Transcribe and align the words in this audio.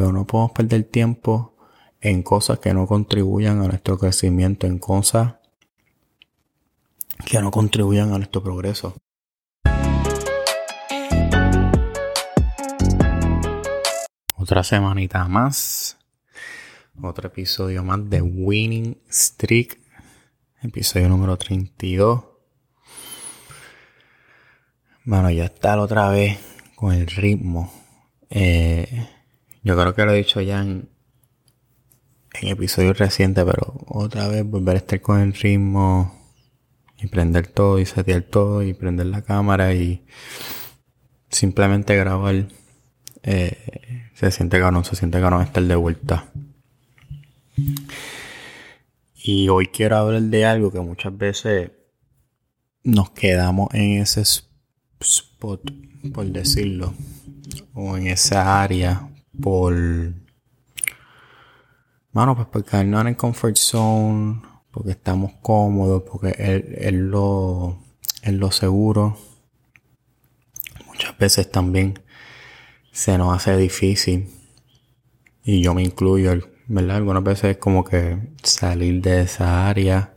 pero 0.00 0.12
no 0.12 0.26
podemos 0.26 0.52
perder 0.52 0.84
tiempo 0.84 1.54
en 2.00 2.22
cosas 2.22 2.58
que 2.58 2.72
no 2.72 2.86
contribuyan 2.86 3.60
a 3.60 3.66
nuestro 3.66 3.98
crecimiento, 3.98 4.66
en 4.66 4.78
cosas 4.78 5.34
que 7.26 7.38
no 7.42 7.50
contribuyan 7.50 8.14
a 8.14 8.16
nuestro 8.16 8.42
progreso. 8.42 8.96
Otra 14.36 14.64
semanita 14.64 15.28
más. 15.28 15.98
Otro 17.02 17.28
episodio 17.28 17.84
más 17.84 18.08
de 18.08 18.22
Winning 18.22 19.02
Streak. 19.06 19.78
Episodio 20.62 21.10
número 21.10 21.36
32. 21.36 22.24
Bueno, 25.04 25.30
ya 25.30 25.44
está 25.44 25.78
otra 25.78 26.08
vez 26.08 26.38
con 26.74 26.94
el 26.94 27.06
ritmo. 27.06 27.70
Eh, 28.30 29.06
yo 29.62 29.76
creo 29.76 29.94
que 29.94 30.04
lo 30.04 30.12
he 30.12 30.16
dicho 30.16 30.40
ya 30.40 30.60
en, 30.62 30.88
episodios 32.42 32.98
recientes, 32.98 33.44
pero 33.44 33.84
otra 33.86 34.28
vez 34.28 34.44
volver 34.44 34.76
a 34.76 34.78
estar 34.78 35.00
con 35.00 35.20
el 35.20 35.34
ritmo 35.34 36.14
y 36.98 37.08
prender 37.08 37.48
todo 37.48 37.78
y 37.78 37.86
setear 37.86 38.22
todo 38.22 38.62
y 38.62 38.72
prender 38.72 39.06
la 39.06 39.22
cámara 39.22 39.74
y 39.74 40.04
simplemente 41.28 41.96
grabar. 41.96 42.46
Eh, 43.22 44.10
se 44.14 44.30
siente 44.30 44.58
no 44.58 44.84
se 44.84 44.96
siente 44.96 45.20
no 45.20 45.42
estar 45.42 45.62
de 45.62 45.74
vuelta. 45.74 46.30
Y 49.22 49.48
hoy 49.48 49.66
quiero 49.66 49.96
hablar 49.96 50.22
de 50.22 50.46
algo 50.46 50.72
que 50.72 50.80
muchas 50.80 51.16
veces 51.16 51.72
nos 52.82 53.10
quedamos 53.10 53.68
en 53.74 54.00
ese 54.00 54.22
spot, 55.00 55.60
por 56.12 56.26
decirlo, 56.26 56.94
o 57.74 57.96
en 57.96 58.06
esa 58.06 58.62
área, 58.62 59.09
por. 59.40 59.74
Bueno, 62.12 62.34
pues 62.34 62.48
porque 62.48 62.84
no 62.84 63.00
en 63.00 63.14
comfort 63.14 63.56
zone, 63.56 64.42
porque 64.70 64.92
estamos 64.92 65.32
cómodos, 65.42 66.02
porque 66.02 66.34
es, 66.38 66.92
lo, 66.92 67.78
es 68.22 68.32
lo 68.32 68.50
seguro. 68.50 69.16
Muchas 70.86 71.16
veces 71.18 71.50
también 71.50 72.00
se 72.92 73.16
nos 73.16 73.34
hace 73.34 73.56
difícil, 73.56 74.28
y 75.44 75.62
yo 75.62 75.74
me 75.74 75.82
incluyo, 75.82 76.32
¿verdad? 76.66 76.96
Algunas 76.96 77.24
veces 77.24 77.52
es 77.52 77.56
como 77.58 77.84
que 77.84 78.18
salir 78.42 79.00
de 79.02 79.22
esa 79.22 79.68
área 79.68 80.14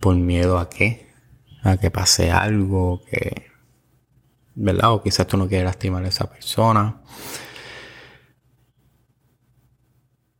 por 0.00 0.16
miedo 0.16 0.58
a 0.58 0.68
qué, 0.68 1.08
a 1.62 1.76
que 1.76 1.90
pase 1.90 2.30
algo, 2.30 3.02
que, 3.10 3.46
¿verdad? 4.54 4.92
O 4.92 5.02
quizás 5.02 5.26
tú 5.26 5.36
no 5.36 5.48
quieres 5.48 5.64
lastimar 5.64 6.04
a 6.04 6.08
esa 6.08 6.30
persona. 6.30 7.00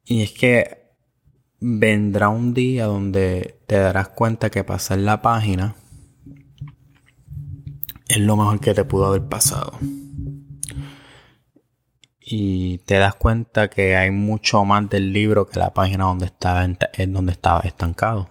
Y 0.05 0.23
es 0.23 0.33
que 0.33 0.85
vendrá 1.61 2.29
un 2.29 2.53
día 2.53 2.87
donde 2.87 3.61
te 3.67 3.77
darás 3.79 4.09
cuenta 4.09 4.51
que 4.51 4.65
pasar 4.65 4.99
la 4.99 5.23
página 5.23 5.77
es 8.09 8.19
lo 8.19 8.37
mejor 8.37 8.61
que 8.61 8.75
te 8.75 8.85
pudo 8.85 9.07
haber 9.07 9.27
pasado. 9.27 9.79
Y 12.21 12.79
te 12.79 12.97
das 12.97 13.15
cuenta 13.15 13.69
que 13.69 13.97
hay 13.97 14.11
mucho 14.11 14.65
más 14.65 14.89
del 14.89 15.13
libro 15.13 15.47
que 15.47 15.59
la 15.59 15.75
página 15.75 16.05
donde 16.05 16.27
estaba, 16.27 16.65
en 16.65 17.13
donde 17.13 17.33
estaba 17.33 17.61
estancado. 17.61 18.31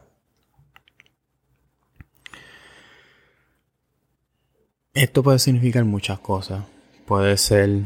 Esto 4.94 5.24
puede 5.24 5.40
significar 5.40 5.86
muchas 5.86 6.20
cosas. 6.20 6.66
Puede 7.06 7.38
ser 7.38 7.82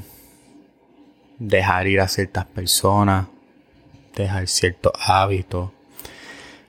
dejar 1.39 1.87
ir 1.87 2.01
a 2.01 2.07
ciertas 2.07 2.45
personas, 2.45 3.27
dejar 4.23 4.47
ciertos 4.47 4.93
hábitos, 4.99 5.71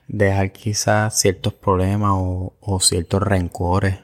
dejar 0.07 0.53
quizás 0.53 1.19
ciertos 1.21 1.53
problemas 1.55 2.13
o, 2.15 2.81
ciertos 2.81 3.23
rencores 3.23 3.99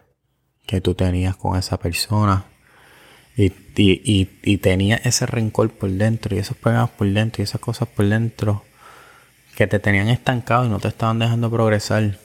que 0.66 0.80
tú 0.80 0.94
tenías 0.94 1.36
con 1.36 1.58
esa 1.58 1.78
persona. 1.78 2.46
Y, 3.36 3.46
y, 3.76 4.30
y, 4.44 4.58
tenías 4.58 5.04
ese 5.04 5.26
rencor 5.26 5.70
por 5.70 5.90
dentro 5.90 6.36
y 6.36 6.38
esos 6.38 6.56
problemas 6.56 6.90
por 6.90 7.08
dentro 7.08 7.42
y 7.42 7.44
esas 7.44 7.60
cosas 7.60 7.88
por 7.88 8.06
dentro 8.06 8.62
que 9.56 9.66
te 9.66 9.80
tenían 9.80 10.08
estancado 10.08 10.64
y 10.64 10.68
no 10.68 10.78
te 10.78 10.88
estaban 10.88 11.18
dejando 11.18 11.50
progresar. 11.50 12.18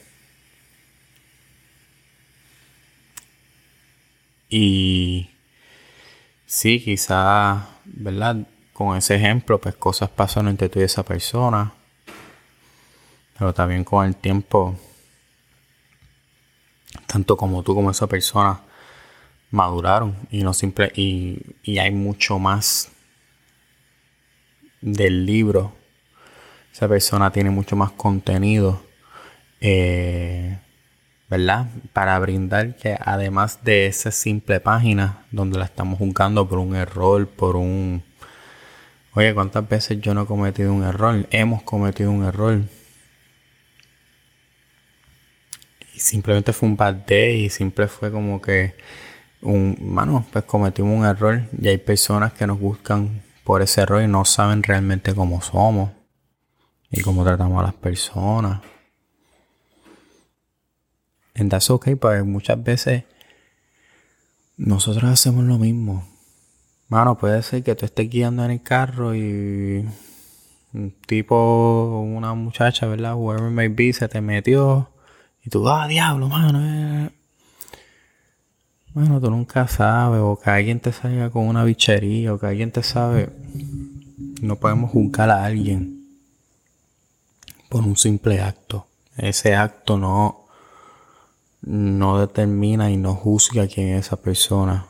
Y 4.49 5.29
sí, 6.45 6.79
quizás, 6.79 7.63
¿verdad? 7.85 8.47
Con 8.79 8.95
ese 8.95 9.15
ejemplo, 9.15 9.59
pues 9.59 9.75
cosas 9.75 10.09
pasaron 10.09 10.47
entre 10.47 10.69
tú 10.69 10.79
y 10.79 10.83
esa 10.83 11.03
persona. 11.03 11.73
Pero 13.37 13.53
también 13.53 13.83
con 13.83 14.05
el 14.05 14.15
tiempo, 14.15 14.79
tanto 17.05 17.35
como 17.35 17.61
tú 17.61 17.75
como 17.75 17.91
esa 17.91 18.07
persona 18.07 18.61
maduraron 19.51 20.15
y 20.31 20.43
no 20.43 20.53
simple 20.53 20.93
y 20.95 21.77
hay 21.77 21.91
mucho 21.91 22.39
más 22.39 22.89
del 24.79 25.25
libro. 25.25 25.75
Esa 26.71 26.87
persona 26.87 27.33
tiene 27.33 27.49
mucho 27.49 27.75
más 27.75 27.91
contenido. 27.91 28.81
Eh, 29.59 30.57
¿verdad? 31.29 31.67
Para 31.91 32.17
brindar 32.19 32.77
que 32.77 32.97
además 32.97 33.61
de 33.61 33.87
esa 33.87 34.11
simple 34.11 34.61
página 34.61 35.25
donde 35.31 35.59
la 35.59 35.65
estamos 35.65 35.99
juzgando 35.99 36.47
por 36.47 36.59
un 36.59 36.77
error, 36.77 37.27
por 37.27 37.57
un... 37.57 38.07
Oye, 39.19 39.33
¿cuántas 39.33 39.67
veces 39.67 39.99
yo 39.99 40.13
no 40.13 40.21
he 40.21 40.25
cometido 40.25 40.73
un 40.73 40.81
error? 40.81 41.27
Hemos 41.31 41.61
cometido 41.63 42.09
un 42.09 42.23
error. 42.23 42.61
Y 45.93 45.99
simplemente 45.99 46.53
fue 46.53 46.69
un 46.69 46.77
bad 46.77 46.93
day 47.05 47.43
y 47.43 47.49
siempre 47.49 47.89
fue 47.89 48.13
como 48.13 48.41
que 48.41 48.75
un... 49.41 49.75
Mano, 49.81 50.25
pues 50.31 50.45
cometimos 50.45 50.97
un 50.97 51.05
error 51.05 51.41
y 51.61 51.67
hay 51.67 51.77
personas 51.79 52.31
que 52.31 52.47
nos 52.47 52.61
buscan 52.61 53.21
por 53.43 53.61
ese 53.61 53.81
error 53.81 54.01
y 54.01 54.07
no 54.07 54.23
saben 54.23 54.63
realmente 54.63 55.13
cómo 55.13 55.41
somos 55.41 55.91
y 56.89 57.01
cómo 57.01 57.25
tratamos 57.25 57.59
a 57.59 57.63
las 57.63 57.73
personas. 57.73 58.61
And 61.35 61.51
that's 61.51 61.69
okay, 61.69 61.95
pues 61.95 62.23
muchas 62.23 62.63
veces 62.63 63.03
nosotros 64.55 65.11
hacemos 65.11 65.43
lo 65.43 65.57
mismo. 65.57 66.07
Mano, 66.89 67.17
puede 67.19 67.43
ser 67.43 67.63
que 67.63 67.75
tú 67.75 67.85
estés 67.85 68.09
guiando 68.09 68.43
en 68.43 68.49
el 68.51 68.63
carro 68.63 69.15
y 69.15 69.87
un 70.73 70.91
tipo, 71.05 72.01
una 72.01 72.33
muchacha, 72.33 72.87
¿verdad? 72.87 73.13
Whoever 73.15 73.51
may 73.51 73.67
be, 73.67 73.93
se 73.93 74.07
te 74.07 74.21
metió 74.21 74.89
y 75.45 75.51
tú, 75.51 75.69
ah, 75.69 75.87
diablo, 75.87 76.27
mano. 76.27 76.59
Eh". 76.61 77.09
Bueno, 78.95 79.21
tú 79.21 79.29
nunca 79.29 79.67
sabes, 79.67 80.19
o 80.19 80.39
que 80.43 80.49
alguien 80.49 80.79
te 80.79 80.91
salga 80.91 81.29
con 81.29 81.47
una 81.47 81.63
bichería, 81.63 82.33
o 82.33 82.39
que 82.39 82.47
alguien 82.47 82.71
te 82.71 82.81
sabe. 82.81 83.29
No 84.41 84.55
podemos 84.55 84.89
juzgar 84.89 85.29
a 85.29 85.45
alguien 85.45 86.07
por 87.69 87.83
un 87.83 87.97
simple 87.97 88.41
acto. 88.41 88.87
Ese 89.15 89.55
acto 89.55 89.97
no, 89.99 90.45
no 91.61 92.19
determina 92.19 92.89
y 92.89 92.97
no 92.97 93.13
juzga 93.13 93.67
quién 93.67 93.89
es 93.89 94.07
esa 94.07 94.15
persona. 94.15 94.87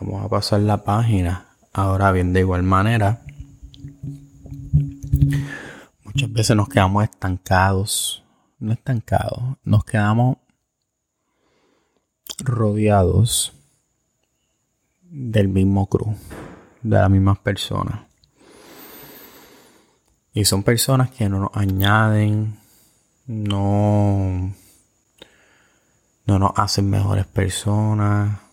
Vamos 0.00 0.24
a 0.24 0.28
pasar 0.28 0.60
la 0.60 0.84
página. 0.84 1.46
Ahora 1.72 2.12
bien, 2.12 2.32
de 2.32 2.40
igual 2.40 2.62
manera, 2.62 3.22
muchas 6.04 6.32
veces 6.32 6.56
nos 6.56 6.68
quedamos 6.68 7.02
estancados. 7.02 8.24
No 8.60 8.72
estancados, 8.72 9.56
nos 9.64 9.84
quedamos 9.84 10.36
rodeados 12.38 13.52
del 15.02 15.48
mismo 15.48 15.86
cruz, 15.86 16.16
de 16.82 16.96
las 16.96 17.10
mismas 17.10 17.38
personas. 17.38 18.00
Y 20.32 20.44
son 20.44 20.62
personas 20.62 21.10
que 21.10 21.28
no 21.28 21.40
nos 21.40 21.50
añaden, 21.54 22.58
no 23.26 24.52
no 26.26 26.38
nos 26.38 26.52
hacen 26.56 26.90
mejores 26.90 27.26
personas. 27.26 28.47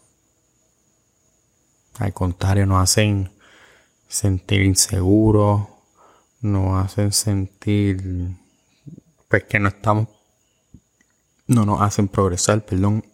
Al 2.00 2.14
contrario, 2.14 2.66
nos 2.66 2.84
hacen 2.84 3.32
sentir 4.08 4.62
inseguros, 4.62 5.68
nos 6.42 6.86
hacen 6.86 7.12
sentir 7.12 8.36
pues 9.28 9.44
que 9.46 9.60
no 9.60 9.70
estamos, 9.70 10.08
no 11.48 11.66
nos 11.66 11.82
hacen 11.82 12.08
progresar, 12.08 12.66
perdón. 12.66 13.06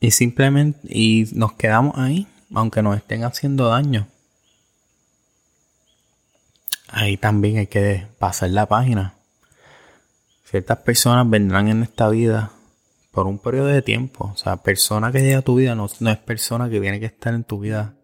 Y 0.00 0.10
simplemente, 0.10 0.80
y 0.84 1.28
nos 1.32 1.54
quedamos 1.54 1.96
ahí, 1.98 2.26
aunque 2.54 2.82
nos 2.82 2.96
estén 2.96 3.24
haciendo 3.24 3.68
daño. 3.68 4.08
Ahí 6.88 7.16
también 7.16 7.58
hay 7.58 7.66
que 7.66 8.06
pasar 8.18 8.50
la 8.50 8.66
página 8.66 9.16
ciertas 10.46 10.78
personas 10.78 11.28
vendrán 11.28 11.68
en 11.68 11.82
esta 11.82 12.08
vida 12.08 12.52
por 13.16 13.26
un 13.26 13.38
periodo 13.38 13.68
de 13.68 13.80
tiempo. 13.80 14.30
O 14.34 14.36
sea, 14.36 14.58
persona 14.58 15.10
que 15.10 15.22
llega 15.22 15.38
a 15.38 15.42
tu 15.42 15.54
vida 15.54 15.74
no, 15.74 15.86
es 15.86 16.18
persona 16.18 16.68
que 16.68 16.82
tiene 16.82 17.00
que 17.00 17.06
estar 17.06 17.32
en 17.32 17.44
tu 17.44 17.58
vida 17.58 17.96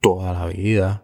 toda 0.00 0.32
la 0.32 0.46
vida. 0.46 1.02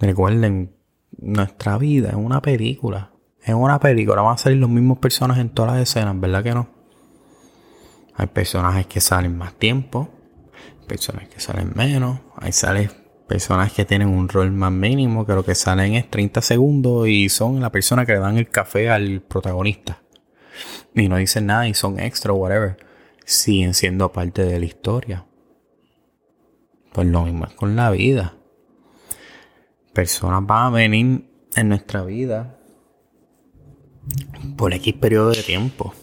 Recuerden, 0.00 0.74
nuestra 1.16 1.78
vida 1.78 2.08
es 2.08 2.16
una 2.16 2.42
película. 2.42 3.12
Es 3.40 3.54
una 3.54 3.78
película. 3.78 4.20
Van 4.22 4.34
a 4.34 4.36
salir 4.36 4.58
los 4.58 4.68
mismos 4.68 4.98
personajes 4.98 5.42
en 5.42 5.50
todas 5.50 5.74
las 5.74 5.82
escenas, 5.88 6.18
¿verdad 6.18 6.42
que 6.42 6.54
no? 6.54 6.68
Hay 8.16 8.26
personajes 8.26 8.88
que 8.88 9.00
salen 9.00 9.38
más 9.38 9.54
tiempo, 9.54 10.08
personajes 10.88 11.28
que 11.28 11.38
salen 11.38 11.70
menos, 11.76 12.18
hay 12.34 12.50
salen 12.50 12.90
personas 13.28 13.72
que 13.72 13.84
tienen 13.84 14.08
un 14.08 14.28
rol 14.28 14.50
más 14.50 14.72
mínimo, 14.72 15.24
que 15.24 15.34
lo 15.34 15.44
que 15.44 15.54
salen 15.54 15.94
es 15.94 16.10
30 16.10 16.42
segundos 16.42 17.06
y 17.06 17.28
son 17.28 17.60
la 17.60 17.70
persona 17.70 18.04
que 18.04 18.14
le 18.14 18.18
dan 18.18 18.38
el 18.38 18.48
café 18.48 18.90
al 18.90 19.20
protagonista. 19.20 20.02
Y 20.94 21.08
no 21.08 21.16
dicen 21.16 21.46
nada 21.46 21.68
y 21.68 21.74
son 21.74 21.98
extra 21.98 22.32
o 22.32 22.36
whatever. 22.36 22.76
Siguen 23.24 23.74
siendo 23.74 24.12
parte 24.12 24.44
de 24.44 24.58
la 24.58 24.64
historia. 24.64 25.26
Pues 26.92 27.06
lo 27.06 27.24
mismo 27.24 27.46
es 27.46 27.54
con 27.54 27.76
la 27.76 27.90
vida. 27.90 28.36
Personas 29.92 30.46
van 30.46 30.66
a 30.66 30.70
venir 30.70 31.30
en 31.54 31.68
nuestra 31.68 32.02
vida 32.02 32.58
por 34.56 34.74
X 34.74 34.94
periodo 34.94 35.30
de 35.30 35.42
tiempo. 35.42 35.94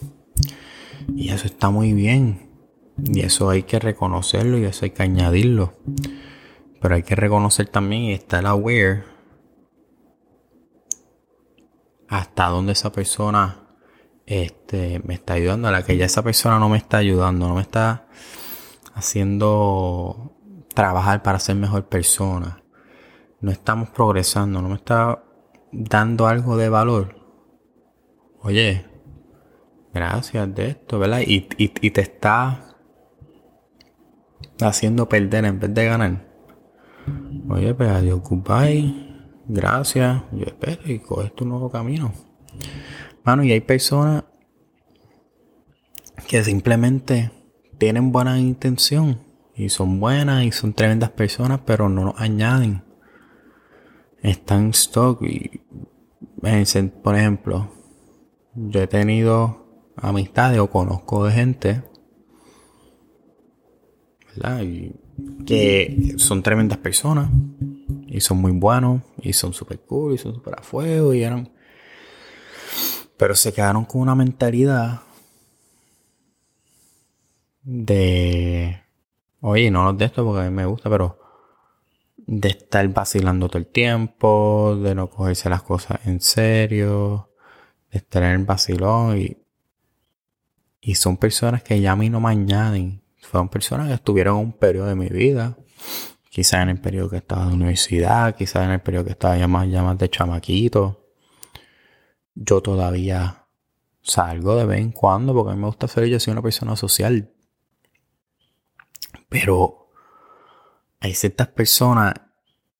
Y 1.16 1.30
eso 1.30 1.45
está 1.45 1.69
muy 1.69 1.94
bien. 1.94 2.50
Y 2.98 3.22
eso 3.22 3.50
hay 3.50 3.63
que 3.63 3.80
reconocerlo 3.80 4.57
y 4.57 4.66
eso 4.66 4.86
hay 4.86 4.92
que 4.92 5.04
añadirlo. 5.04 5.74
Pero 6.81 6.95
hay 6.95 7.04
que 7.04 7.16
reconocer 7.16 7.68
también 7.68 8.04
y 8.04 8.13
estar 8.13 8.45
aware 8.45 9.04
hasta 12.07 12.48
dónde 12.48 12.72
esa 12.74 12.92
persona 12.92 13.69
este, 14.30 15.02
me 15.06 15.16
está 15.16 15.34
ayudando, 15.34 15.68
a 15.68 15.72
la 15.72 15.84
que 15.84 15.98
ya 15.98 16.06
esa 16.06 16.22
persona 16.22 16.60
no 16.60 16.70
me 16.70 16.78
está 16.78 16.98
ayudando, 16.98 17.48
no 17.48 17.56
me 17.56 17.62
está 17.62 18.06
haciendo 18.94 20.36
trabajar 20.76 21.24
para 21.24 21.40
ser 21.40 21.56
mejor 21.56 21.90
persona. 21.90 22.64
No 23.42 23.52
estamos 23.52 23.90
progresando, 23.90 24.62
no 24.62 24.70
me 24.70 24.76
está 24.76 25.24
dando 25.72 26.28
algo 26.28 26.58
de 26.58 26.70
valor. 26.70 27.16
Oye, 28.42 28.86
gracias 29.94 30.54
de 30.54 30.70
esto, 30.70 31.00
¿verdad? 31.00 31.22
Y, 31.26 31.48
y 31.58 31.90
te 31.90 32.02
está 32.02 32.76
haciendo 34.62 35.10
perder 35.10 35.46
en 35.46 35.60
vez 35.60 35.74
de 35.74 35.86
ganar. 35.86 36.30
Oye, 37.50 37.74
pues 37.74 37.90
adiós, 37.90 38.22
goodbye. 38.22 39.10
Gracias. 39.48 40.22
Yo 40.31 40.46
espero 40.46 40.84
y 40.86 41.00
coges 41.00 41.34
tu 41.34 41.46
nuevo 41.46 41.72
camino. 41.72 42.29
Mano, 43.30 43.44
y 43.44 43.52
hay 43.52 43.62
personas 43.62 44.24
que 46.28 46.44
simplemente 46.44 47.30
tienen 47.78 48.12
buena 48.12 48.40
intención 48.40 49.20
y 49.54 49.70
son 49.70 50.00
buenas 50.00 50.46
y 50.46 50.52
son 50.52 50.74
tremendas 50.74 51.12
personas, 51.12 51.60
pero 51.64 51.90
no 51.90 52.06
nos 52.06 52.20
añaden. 52.20 52.81
Están 54.24 54.72
stock 54.72 55.22
y, 55.22 55.62
por 57.04 57.16
ejemplo, 57.16 57.72
yo 58.56 58.81
he 58.81 58.88
tenido 58.88 59.94
amistades 59.96 60.58
o 60.58 60.72
conozco 60.72 61.26
de 61.26 61.31
gente, 61.31 61.84
¿verdad? 64.30 64.64
Y 64.64 64.96
que 65.46 66.16
son 66.18 66.42
tremendas 66.42 66.80
personas 66.80 67.30
y 68.08 68.22
son 68.22 68.40
muy 68.42 68.54
buenos 68.54 69.04
y 69.22 69.34
son 69.34 69.54
super 69.54 69.80
cool 69.81 70.16
y 70.16 70.18
son 70.18 70.34
super 70.34 70.56
a 70.58 70.64
fuego 70.64 71.14
y 71.14 71.22
eran 71.22 71.59
pero 73.19 73.36
se 73.36 73.54
quedaron 73.54 73.86
con 73.86 74.01
una 74.01 74.16
mentalidad 74.16 75.01
de 77.62 78.81
oye 79.42 79.69
no 79.69 79.94
de 79.94 80.06
esto 80.06 80.25
porque 80.25 80.42
a 80.42 80.50
mí 80.50 80.56
me 80.56 80.66
gusta 80.66 80.89
pero 80.89 81.19
de 82.18 82.50
estar 82.50 82.88
vacilando 82.88 83.48
todo 83.48 83.60
el 83.60 83.68
tiempo 83.68 84.75
de 84.81 84.95
no 84.95 85.12
cogerse 85.12 85.50
las 85.50 85.62
cosas 85.62 86.00
en 86.07 86.19
serio 86.19 87.30
de 87.92 88.00
estar 88.00 88.24
en 88.24 88.31
el 88.31 88.45
vacilón 88.45 89.19
y 89.19 89.38
y 90.81 90.95
son 90.95 91.18
personas 91.18 91.62
que 91.62 91.80
ya 91.80 91.92
a 91.92 91.95
mí 91.95 92.10
no 92.10 92.19
me 92.21 92.30
añaden 92.30 93.04
fueron 93.30 93.50
personas 93.50 93.88
que 93.88 93.94
estuvieron 93.94 94.38
en 94.38 94.45
un 94.45 94.54
periodo 94.54 94.88
de 94.88 94.95
mi 94.95 95.07
vida. 95.07 95.56
Quizás 96.30 96.63
en 96.63 96.69
el 96.69 96.80
periodo 96.80 97.10
que 97.10 97.18
estaba 97.18 97.45
de 97.45 97.54
universidad, 97.54 98.36
quizás 98.36 98.66
en 98.66 98.71
el 98.71 98.81
periodo 98.81 99.06
que 99.06 99.12
estaba 99.12 99.38
ya 99.38 99.48
más, 99.48 99.69
ya 99.69 99.94
de 99.94 100.10
chamaquito. 100.10 100.99
Yo 102.42 102.62
todavía 102.62 103.48
salgo 104.02 104.56
de 104.56 104.66
vez 104.66 104.80
en 104.80 104.94
cuando 104.94 105.34
porque 105.34 105.52
a 105.52 105.56
mí 105.56 105.60
me 105.60 105.68
gusta 105.68 105.90
ser 105.90 106.06
yo 106.06 106.22
soy 106.22 106.32
una 106.32 106.42
persona 106.42 106.78
social. 106.78 107.34
Pero 109.28 109.90
hay 111.02 111.14
ciertas 111.16 111.50
personas 111.50 112.14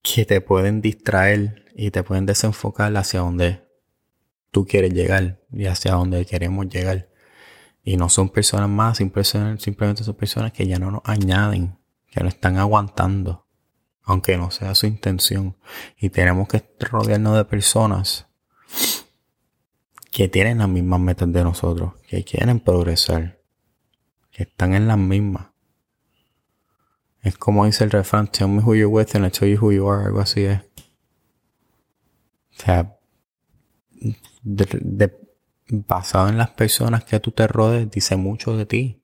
que 0.02 0.24
te 0.24 0.40
pueden 0.40 0.80
distraer 0.80 1.66
y 1.76 1.92
te 1.92 2.04
pueden 2.04 2.26
desenfocar 2.26 2.96
hacia 2.96 3.20
donde 3.20 3.68
tú 4.50 4.66
quieres 4.66 4.94
llegar 4.94 5.42
y 5.52 5.66
hacia 5.66 5.92
donde 5.92 6.26
queremos 6.26 6.70
llegar. 6.70 7.10
Y 7.84 7.98
no 7.98 8.08
son 8.08 8.30
personas 8.30 8.70
más, 8.70 8.98
simplemente 8.98 10.06
son 10.06 10.16
personas 10.16 10.54
que 10.54 10.68
ya 10.68 10.80
no 10.80 10.90
nos 10.90 11.02
añaden, 11.04 11.78
que 12.08 12.22
no 12.22 12.30
están 12.30 12.58
aguantando, 12.58 13.46
aunque 14.04 14.38
no 14.38 14.52
sea 14.52 14.74
su 14.74 14.88
intención. 14.88 15.58
Y 15.98 16.12
tenemos 16.12 16.48
que 16.48 16.64
rodearnos 16.80 17.36
de 17.36 17.44
personas 17.44 18.29
que 20.12 20.28
tienen 20.28 20.60
las 20.60 20.70
mismas 20.70 21.00
metas 21.00 21.32
de 21.32 21.44
nosotros, 21.44 21.94
que 22.08 22.24
quieren 22.24 22.60
progresar, 22.60 23.40
que 24.32 24.44
están 24.44 24.74
en 24.74 24.88
las 24.88 24.98
mismas. 24.98 25.48
Es 27.22 27.38
como 27.38 27.66
dice 27.66 27.84
el 27.84 27.92
refrán, 27.92 28.28
tell 28.28 28.48
me 28.48 28.62
who 28.62 28.76
you're 28.76 28.88
with 28.88 29.16
and 29.16 29.26
I 29.26 29.30
tell 29.30 29.50
you 29.50 29.58
who 29.60 29.72
you 29.72 29.90
are, 29.90 30.06
algo 30.06 30.20
así 30.20 30.46
es. 30.46 30.62
O 32.52 32.62
sea, 32.62 32.98
basado 35.70 36.30
en 36.30 36.38
las 36.38 36.50
personas 36.52 37.04
que 37.04 37.20
tú 37.20 37.32
te 37.32 37.48
rodees, 37.48 37.92
dice 37.92 38.16
mucho 38.16 38.56
de 38.58 38.66
ti. 38.66 39.04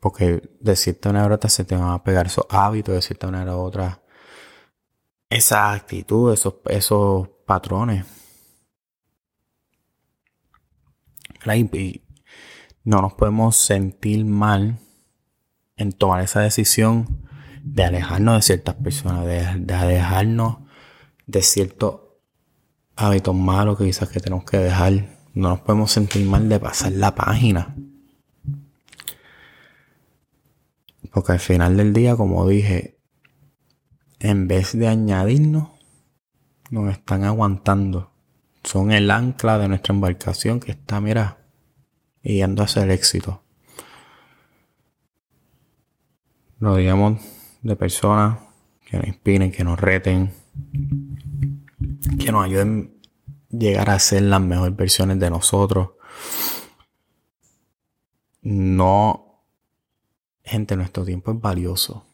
Porque 0.00 0.56
de 0.60 0.76
cierta 0.76 1.10
manera 1.10 1.30
u 1.30 1.34
otra 1.34 1.48
se 1.48 1.64
te 1.64 1.76
van 1.76 1.90
a 1.90 2.02
pegar 2.02 2.26
esos 2.26 2.46
hábitos, 2.50 2.94
de 2.94 3.02
cierta 3.02 3.30
manera 3.30 3.56
u 3.56 3.60
otra, 3.60 4.02
esa 5.30 5.72
actitud, 5.72 6.32
esos, 6.32 6.56
esos 6.66 7.28
patrones. 7.46 8.04
Y 11.44 12.02
no 12.84 13.02
nos 13.02 13.14
podemos 13.14 13.56
sentir 13.56 14.24
mal 14.24 14.78
en 15.76 15.92
tomar 15.92 16.22
esa 16.22 16.40
decisión 16.40 17.28
de 17.62 17.84
alejarnos 17.84 18.36
de 18.36 18.42
ciertas 18.42 18.74
personas, 18.76 19.24
de, 19.24 19.46
de 19.58 19.74
alejarnos 19.74 20.58
de 21.26 21.42
ciertos 21.42 22.00
hábitos 22.96 23.34
malos 23.34 23.78
que 23.78 23.84
quizás 23.84 24.08
que 24.08 24.20
tenemos 24.20 24.44
que 24.44 24.58
dejar. 24.58 24.92
No 25.34 25.48
nos 25.48 25.60
podemos 25.60 25.90
sentir 25.90 26.26
mal 26.26 26.48
de 26.48 26.60
pasar 26.60 26.92
la 26.92 27.14
página. 27.14 27.74
Porque 31.12 31.32
al 31.32 31.40
final 31.40 31.76
del 31.76 31.92
día, 31.92 32.16
como 32.16 32.46
dije, 32.46 32.98
en 34.18 34.48
vez 34.48 34.76
de 34.78 34.88
añadirnos, 34.88 35.70
nos 36.70 36.90
están 36.90 37.24
aguantando. 37.24 38.11
Son 38.64 38.92
el 38.92 39.10
ancla 39.10 39.58
de 39.58 39.68
nuestra 39.68 39.94
embarcación 39.94 40.60
que 40.60 40.72
está, 40.72 41.00
mira, 41.00 41.38
yendo 42.22 42.62
hacia 42.62 42.82
el 42.84 42.90
éxito. 42.90 43.42
digamos 46.60 47.20
de 47.62 47.76
personas 47.76 48.38
que 48.84 48.96
nos 48.96 49.06
inspiren, 49.06 49.50
que 49.50 49.64
nos 49.64 49.80
reten, 49.80 50.32
que 52.18 52.30
nos 52.30 52.44
ayuden 52.44 53.00
a 53.52 53.56
llegar 53.56 53.90
a 53.90 53.98
ser 53.98 54.22
las 54.22 54.40
mejores 54.40 54.76
versiones 54.76 55.18
de 55.18 55.30
nosotros. 55.30 55.90
No, 58.42 59.44
gente, 60.44 60.76
nuestro 60.76 61.04
tiempo 61.04 61.32
es 61.32 61.40
valioso. 61.40 62.04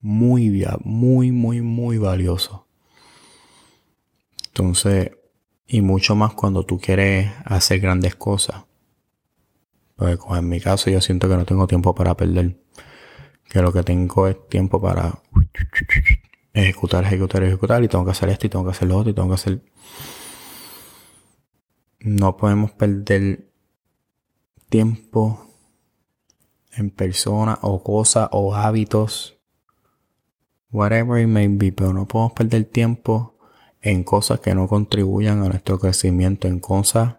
Muy, 0.00 0.64
muy, 0.84 1.32
muy, 1.32 1.60
muy 1.60 1.98
valioso. 1.98 2.66
Entonces, 4.48 5.12
y 5.68 5.82
mucho 5.82 6.16
más 6.16 6.32
cuando 6.32 6.64
tú 6.64 6.80
quieres 6.80 7.30
hacer 7.44 7.80
grandes 7.80 8.16
cosas. 8.16 8.64
Porque 9.96 10.18
en 10.30 10.48
mi 10.48 10.60
caso 10.60 10.90
yo 10.90 11.00
siento 11.02 11.28
que 11.28 11.36
no 11.36 11.44
tengo 11.44 11.66
tiempo 11.66 11.94
para 11.94 12.16
perder. 12.16 12.58
Que 13.48 13.60
lo 13.60 13.72
que 13.72 13.82
tengo 13.82 14.26
es 14.26 14.48
tiempo 14.48 14.80
para 14.80 15.22
ejecutar, 16.54 17.04
ejecutar, 17.04 17.42
ejecutar, 17.42 17.84
y 17.84 17.88
tengo 17.88 18.04
que 18.04 18.12
hacer 18.12 18.30
esto, 18.30 18.46
y 18.46 18.50
tengo 18.50 18.64
que 18.64 18.70
hacer 18.70 18.88
lo 18.88 18.96
otro, 18.96 19.10
y 19.10 19.14
tengo 19.14 19.28
que 19.28 19.34
hacer... 19.34 19.62
No 22.00 22.36
podemos 22.36 22.70
perder 22.72 23.50
tiempo 24.68 25.46
en 26.72 26.90
persona 26.90 27.58
o 27.60 27.82
cosas 27.82 28.28
o 28.32 28.54
hábitos, 28.54 29.38
whatever 30.70 31.20
it 31.20 31.28
may 31.28 31.48
be, 31.48 31.72
pero 31.72 31.92
no 31.92 32.06
podemos 32.06 32.32
perder 32.32 32.64
tiempo 32.64 33.37
en 33.80 34.04
cosas 34.04 34.40
que 34.40 34.54
no 34.54 34.68
contribuyan 34.68 35.42
a 35.42 35.48
nuestro 35.48 35.78
crecimiento, 35.78 36.48
en 36.48 36.60
cosas 36.60 37.16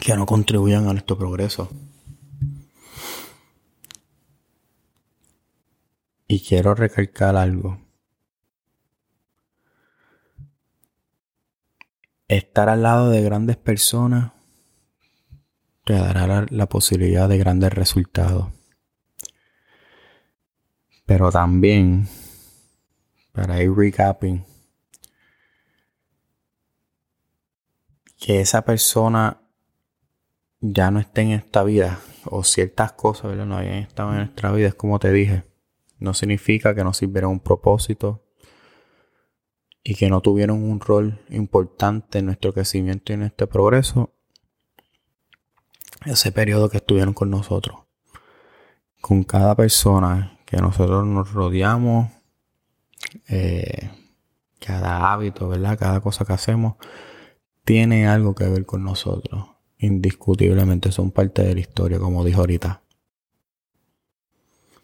que 0.00 0.16
no 0.16 0.26
contribuyan 0.26 0.88
a 0.88 0.92
nuestro 0.92 1.18
progreso. 1.18 1.68
Y 6.26 6.40
quiero 6.40 6.74
recalcar 6.74 7.36
algo. 7.36 7.78
Estar 12.28 12.70
al 12.70 12.82
lado 12.82 13.10
de 13.10 13.20
grandes 13.22 13.58
personas 13.58 14.32
te 15.84 15.94
dará 15.94 16.46
la, 16.48 16.66
posibilidad 16.66 17.28
de 17.28 17.36
grandes 17.36 17.72
resultados. 17.72 18.50
Pero 21.04 21.30
también, 21.30 22.08
para 23.32 23.62
ir 23.62 23.72
recapping, 23.72 24.44
que 28.22 28.40
esa 28.40 28.62
persona 28.62 29.42
ya 30.60 30.92
no 30.92 31.00
esté 31.00 31.22
en 31.22 31.32
esta 31.32 31.64
vida, 31.64 31.98
o 32.24 32.44
ciertas 32.44 32.92
cosas 32.92 33.36
no 33.36 33.56
hayan 33.56 33.74
estado 33.74 34.12
en 34.12 34.18
nuestra 34.18 34.52
vida, 34.52 34.68
es 34.68 34.76
como 34.76 35.00
te 35.00 35.10
dije, 35.10 35.42
no 35.98 36.14
significa 36.14 36.72
que 36.72 36.84
no 36.84 36.94
sirviera 36.94 37.26
un 37.26 37.40
propósito 37.40 38.24
y 39.82 39.96
que 39.96 40.08
no 40.08 40.20
tuvieron 40.20 40.62
un 40.62 40.78
rol 40.78 41.20
importante 41.30 42.20
en 42.20 42.26
nuestro 42.26 42.52
crecimiento 42.52 43.12
y 43.12 43.14
en 43.14 43.20
nuestro 43.20 43.48
progreso 43.48 44.14
ese 46.06 46.30
periodo 46.30 46.68
que 46.68 46.76
estuvieron 46.76 47.14
con 47.14 47.28
nosotros. 47.28 47.80
Con 49.00 49.24
cada 49.24 49.56
persona 49.56 50.38
que 50.46 50.58
nosotros 50.58 51.04
nos 51.04 51.32
rodeamos, 51.32 52.12
eh, 53.28 53.90
cada 54.60 55.12
hábito, 55.12 55.48
¿verdad? 55.48 55.76
Cada 55.76 56.00
cosa 56.00 56.24
que 56.24 56.34
hacemos 56.34 56.76
tiene 57.64 58.06
algo 58.06 58.34
que 58.34 58.48
ver 58.48 58.66
con 58.66 58.84
nosotros. 58.84 59.48
Indiscutiblemente 59.78 60.92
son 60.92 61.10
parte 61.10 61.42
de 61.42 61.54
la 61.54 61.60
historia, 61.60 61.98
como 61.98 62.24
dijo 62.24 62.40
ahorita. 62.40 62.82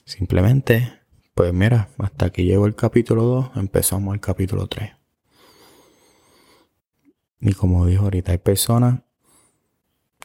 Simplemente, 0.04 0.92
pues 1.34 1.52
mira, 1.52 1.90
hasta 1.98 2.26
aquí 2.26 2.44
llegó 2.44 2.66
el 2.66 2.74
capítulo 2.74 3.24
2, 3.24 3.50
empezamos 3.56 4.14
el 4.14 4.20
capítulo 4.20 4.66
3. 4.66 4.92
Y 7.40 7.52
como 7.52 7.86
dijo 7.86 8.04
ahorita, 8.04 8.32
hay 8.32 8.38
personas 8.38 9.00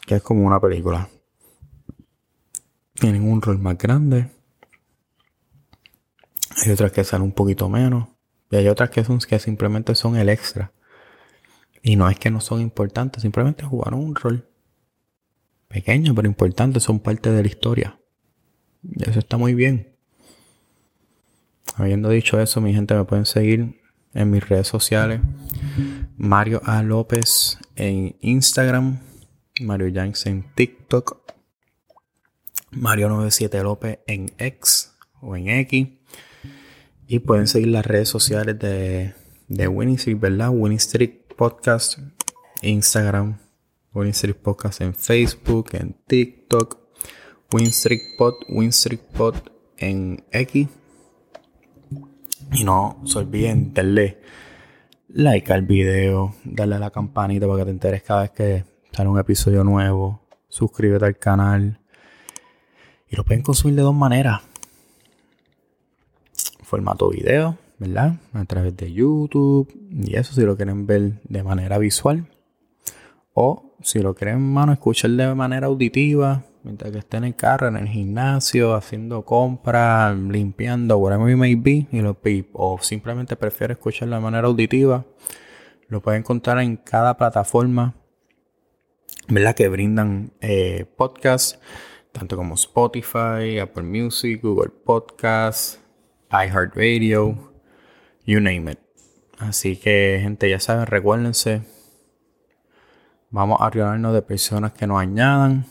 que 0.08 0.16
es 0.16 0.24
como 0.24 0.46
una 0.46 0.60
película. 0.60 1.10
Tienen 2.94 3.30
un 3.30 3.42
rol 3.42 3.60
más 3.60 3.78
grande. 3.78 4.32
Hay 6.64 6.72
otras 6.72 6.92
que 6.92 7.04
salen 7.04 7.26
un 7.26 7.32
poquito 7.32 7.70
menos. 7.70 8.08
Y 8.50 8.56
hay 8.56 8.68
otras 8.68 8.90
que, 8.90 9.04
son, 9.04 9.20
que 9.20 9.40
simplemente 9.40 9.96
son 9.96 10.16
el 10.16 10.30
extra. 10.30 10.72
Y 11.84 11.96
no 11.96 12.10
es 12.10 12.18
que 12.18 12.32
no 12.32 12.42
son 12.42 12.62
importantes, 12.62 13.22
simplemente 13.22 13.64
jugaron 13.64 14.00
un 14.00 14.16
rol. 14.16 14.50
Pequeño, 15.68 16.16
pero 16.16 16.28
importante, 16.28 16.80
son 16.80 17.00
parte 17.00 17.30
de 17.30 17.44
la 17.44 17.48
historia. 17.48 18.00
Y 18.84 19.08
eso 19.08 19.20
está 19.20 19.38
muy 19.38 19.54
bien. 19.54 19.96
Habiendo 21.76 22.10
dicho 22.10 22.40
eso, 22.40 22.62
mi 22.62 22.74
gente 22.74 22.96
me 22.96 23.06
pueden 23.06 23.26
seguir 23.26 23.80
en 24.16 24.32
mis 24.32 24.48
redes 24.48 24.68
sociales. 24.68 25.22
Mario 26.18 26.62
A. 26.66 26.82
López 26.82 27.60
en 27.76 28.16
Instagram. 28.22 29.00
Mario 29.62 29.88
Yanks 29.88 30.26
en 30.26 30.46
TikTok, 30.56 31.32
Mario97 32.72 33.62
López 33.62 34.00
en 34.08 34.32
X 34.38 34.96
o 35.22 35.36
en 35.36 35.50
X. 35.50 35.88
Y 37.08 37.20
pueden 37.20 37.48
seguir 37.48 37.68
las 37.68 37.86
redes 37.86 38.10
sociales 38.10 38.58
de, 38.58 39.14
de 39.48 39.68
Winning 39.68 39.96
Street, 39.96 40.20
¿verdad? 40.20 40.50
Winning 40.52 40.78
Street 40.78 41.23
Podcast, 41.36 42.00
Instagram, 42.62 43.38
Winning 43.94 44.12
Street 44.12 44.36
Podcast 44.36 44.82
en 44.82 44.94
Facebook, 44.94 45.70
en 45.74 45.96
TikTok, 46.08 46.80
Winning 47.52 47.72
Street 47.72 48.02
Pod, 48.18 48.36
Winning 48.50 48.70
Street 48.70 49.02
Pod 49.16 49.36
en 49.78 50.24
X. 50.32 50.68
Y 52.52 52.64
no 52.64 53.02
se 53.06 53.20
olviden 53.20 53.74
darle 53.74 54.20
like 55.10 55.52
al 55.54 55.64
video, 55.64 56.36
darle 56.44 56.76
a 56.76 56.80
la 56.80 56.92
campanita 56.92 57.48
para 57.48 57.60
que 57.60 57.66
te 57.66 57.72
enteres 57.72 58.04
cada 58.04 58.22
vez 58.22 58.32
que 58.32 58.66
sale 58.92 59.10
un 59.10 59.20
episodio 59.20 59.64
nuevo, 59.64 60.22
suscríbete 60.50 61.06
al 61.06 61.18
canal. 61.18 61.80
Y 63.10 63.16
lo 63.16 63.24
pueden 63.24 63.44
consumir 63.44 63.76
de 63.76 63.84
dos 63.84 63.96
maneras. 63.96 64.42
Formato 66.64 67.10
video, 67.10 67.58
¿verdad? 67.80 68.16
A 68.34 68.46
través 68.46 68.76
de 68.78 68.92
YouTube. 68.92 69.72
Y 69.92 70.16
eso 70.16 70.34
si 70.34 70.42
lo 70.42 70.56
quieren 70.56 70.86
ver 70.86 71.22
de 71.24 71.44
manera 71.44 71.78
visual. 71.78 72.28
O 73.34 73.76
si 73.82 74.00
lo 74.00 74.16
quieren, 74.16 74.42
mano, 74.42 74.74
escuchar 74.74 75.12
de 75.12 75.34
manera 75.36 75.68
auditiva. 75.68 76.44
Mientras 76.64 76.92
que 76.92 77.00
estén 77.00 77.24
en 77.24 77.30
el 77.30 77.36
carro, 77.36 77.68
en 77.68 77.76
el 77.76 77.88
gimnasio, 77.88 78.74
haciendo 78.74 79.26
compras, 79.26 80.18
limpiando, 80.18 80.98
whatever 80.98 81.30
you 81.30 81.38
may 81.38 81.56
be. 81.56 81.88
Y 81.92 82.02
lo, 82.02 82.18
o 82.54 82.78
simplemente 82.82 83.36
prefieren 83.36 83.78
escuchar 83.78 84.10
de 84.10 84.20
manera 84.20 84.48
auditiva. 84.48 85.06
Lo 85.90 86.02
pueden 86.02 86.22
encontrar 86.22 86.60
en 86.60 86.78
cada 86.78 87.18
plataforma 87.18 87.96
¿verdad? 89.28 89.56
Que 89.56 89.70
brindan 89.70 90.34
eh, 90.42 90.86
podcasts, 90.98 91.60
tanto 92.12 92.36
como 92.36 92.56
Spotify, 92.56 93.60
Apple 93.62 93.84
Music, 93.84 94.42
Google 94.42 94.70
Podcasts, 94.70 95.80
iHeartRadio, 96.30 97.53
you 98.26 98.40
name 98.40 98.72
it. 98.72 98.80
Así 99.38 99.78
que, 99.78 100.20
gente, 100.22 100.50
ya 100.50 100.60
saben, 100.60 100.86
recuérdense. 100.86 101.62
Vamos 103.30 103.62
a 103.62 103.68
ayudarnos 103.68 104.14
de 104.14 104.22
personas 104.22 104.74
que 104.74 104.88
nos 104.88 105.02
añadan 105.02 105.66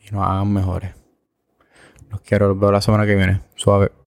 y 0.00 0.10
nos 0.10 0.26
hagan 0.26 0.52
mejores. 0.52 0.94
Los 2.10 2.20
quiero, 2.22 2.48
los 2.48 2.58
veo 2.58 2.72
la 2.72 2.80
semana 2.80 3.06
que 3.06 3.14
viene. 3.14 3.42
Suave. 3.54 3.92